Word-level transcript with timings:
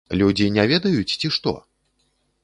Людзі 0.19 0.45
не 0.55 0.63
ведаюць, 0.71 1.15
ці 1.21 1.27
што? 1.35 1.53